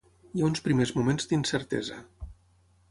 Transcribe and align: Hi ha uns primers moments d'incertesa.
Hi 0.37 0.43
ha 0.43 0.47
uns 0.47 0.63
primers 0.67 0.93
moments 1.01 1.31
d'incertesa. 1.33 2.03